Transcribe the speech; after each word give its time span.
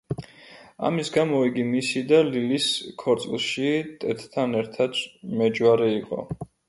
ამის 0.87 1.11
გამო 1.17 1.41
იგი 1.49 1.65
მისი 1.73 2.01
და 2.11 2.21
ლილის 2.29 2.69
ქორწილში 3.03 3.69
ტედთან 4.05 4.57
ერთად 4.63 4.99
მეჯვარე 5.43 5.93
იყო. 5.99 6.25